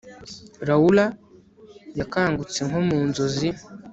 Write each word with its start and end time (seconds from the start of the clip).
Laura 0.67 1.05
yakangutse 1.99 2.59
nko 2.67 2.79
mu 2.87 2.99
nzozi 3.07 3.49